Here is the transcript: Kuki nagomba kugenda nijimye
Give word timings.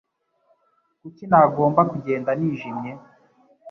Kuki 0.99 1.23
nagomba 1.29 1.81
kugenda 1.91 2.31
nijimye 2.39 2.91